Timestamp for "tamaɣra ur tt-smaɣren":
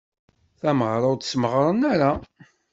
0.61-1.81